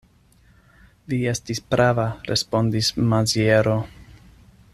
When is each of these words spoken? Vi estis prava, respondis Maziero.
Vi 1.11 1.19
estis 1.33 1.61
prava, 1.75 2.07
respondis 2.31 2.91
Maziero. 3.13 3.77